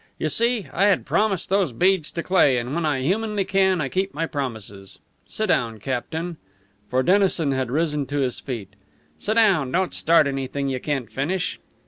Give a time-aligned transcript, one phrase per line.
[0.17, 3.87] You see, I had promised those beads to Cleigh, and when I humanly can I
[3.87, 4.97] keep my promises.
[5.27, 6.37] Sit down, captain!"
[6.89, 8.69] For Dennison had risen to his feet.
[9.19, 9.71] "Sit down!
[9.71, 11.59] Don't start anything you can't finish."